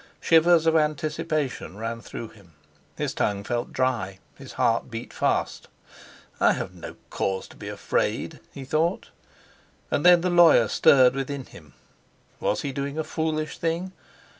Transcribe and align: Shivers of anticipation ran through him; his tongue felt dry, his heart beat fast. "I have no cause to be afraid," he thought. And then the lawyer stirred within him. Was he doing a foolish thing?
Shivers 0.19 0.65
of 0.65 0.75
anticipation 0.75 1.77
ran 1.77 2.01
through 2.01 2.29
him; 2.29 2.53
his 2.97 3.13
tongue 3.13 3.43
felt 3.43 3.71
dry, 3.71 4.17
his 4.33 4.53
heart 4.53 4.89
beat 4.89 5.13
fast. 5.13 5.67
"I 6.39 6.53
have 6.53 6.73
no 6.73 6.95
cause 7.11 7.47
to 7.49 7.55
be 7.55 7.69
afraid," 7.69 8.39
he 8.51 8.65
thought. 8.65 9.11
And 9.91 10.03
then 10.03 10.21
the 10.21 10.31
lawyer 10.31 10.67
stirred 10.69 11.13
within 11.13 11.45
him. 11.45 11.75
Was 12.39 12.61
he 12.63 12.71
doing 12.71 12.97
a 12.97 13.03
foolish 13.03 13.59
thing? 13.59 13.91